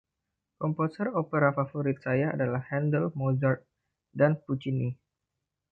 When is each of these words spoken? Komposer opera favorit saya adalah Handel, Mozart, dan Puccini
Komposer 0.63 1.09
opera 1.21 1.51
favorit 1.57 1.97
saya 2.05 2.27
adalah 2.35 2.61
Handel, 2.73 3.05
Mozart, 3.19 3.61
dan 4.19 4.31
Puccini 4.45 4.89